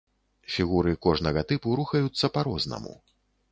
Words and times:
Фігуры 0.53 0.93
кожнага 1.07 1.45
тыпу 1.53 1.77
рухаюцца 1.81 2.33
па-рознаму. 2.39 2.99